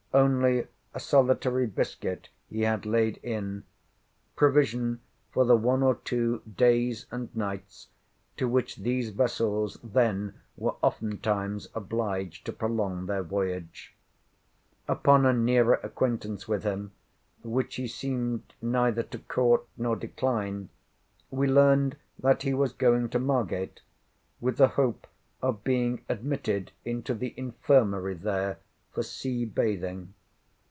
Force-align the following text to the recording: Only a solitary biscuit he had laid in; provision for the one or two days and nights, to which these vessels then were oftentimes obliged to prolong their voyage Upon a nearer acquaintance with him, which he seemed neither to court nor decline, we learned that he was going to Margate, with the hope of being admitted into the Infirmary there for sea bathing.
Only 0.13 0.67
a 0.93 0.99
solitary 0.99 1.67
biscuit 1.67 2.27
he 2.49 2.63
had 2.63 2.85
laid 2.85 3.15
in; 3.23 3.63
provision 4.35 4.99
for 5.31 5.45
the 5.45 5.55
one 5.55 5.81
or 5.81 5.95
two 5.95 6.41
days 6.53 7.05
and 7.11 7.33
nights, 7.33 7.87
to 8.35 8.45
which 8.49 8.75
these 8.75 9.11
vessels 9.11 9.79
then 9.81 10.41
were 10.57 10.75
oftentimes 10.81 11.69
obliged 11.73 12.45
to 12.45 12.51
prolong 12.51 13.05
their 13.05 13.23
voyage 13.23 13.95
Upon 14.85 15.25
a 15.25 15.31
nearer 15.31 15.79
acquaintance 15.81 16.45
with 16.45 16.65
him, 16.65 16.91
which 17.41 17.75
he 17.75 17.87
seemed 17.87 18.53
neither 18.61 19.03
to 19.03 19.17
court 19.19 19.65
nor 19.77 19.95
decline, 19.95 20.67
we 21.29 21.47
learned 21.47 21.95
that 22.19 22.41
he 22.41 22.53
was 22.53 22.73
going 22.73 23.07
to 23.11 23.19
Margate, 23.19 23.79
with 24.41 24.57
the 24.57 24.67
hope 24.67 25.07
of 25.41 25.63
being 25.63 26.01
admitted 26.09 26.73
into 26.83 27.13
the 27.13 27.33
Infirmary 27.37 28.15
there 28.15 28.59
for 28.93 29.01
sea 29.01 29.45
bathing. 29.45 30.13